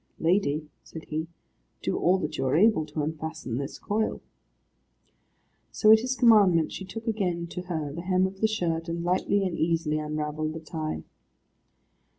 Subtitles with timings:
[0.17, 1.27] "Lady," said he,
[1.83, 4.19] "do all that you are able to unfasten this coil."
[5.71, 9.03] So at his commandment she took again to her the hem of the shirt, and
[9.03, 11.03] lightly and easily unravelled the tie.